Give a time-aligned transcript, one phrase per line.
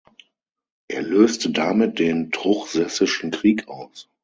[0.87, 4.09] Er löste damit den Truchsessischen Krieg aus.